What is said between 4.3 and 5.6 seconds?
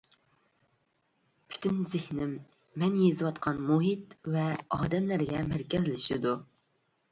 ۋە ئادەملەرگە